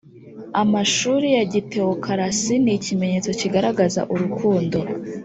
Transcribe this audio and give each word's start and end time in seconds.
Amashuri 0.61 1.27
ya 1.37 1.43
gitewokarasi 1.53 2.53
Ni 2.63 2.71
ikimenyetso 2.77 3.29
kigaragaza 3.39 4.01
urukundo 4.13 4.79